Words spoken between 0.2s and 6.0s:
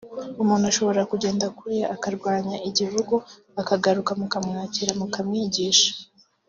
Umuntu ashobora kugenda kuriya akarwanya igihugu akagaruka mukamwakira mukamwigisha